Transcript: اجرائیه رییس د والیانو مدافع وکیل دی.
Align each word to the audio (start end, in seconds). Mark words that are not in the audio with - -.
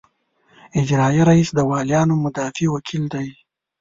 اجرائیه 0.79 1.23
رییس 1.29 1.49
د 1.55 1.59
والیانو 1.69 2.13
مدافع 2.23 2.67
وکیل 2.71 3.03
دی. 3.13 3.27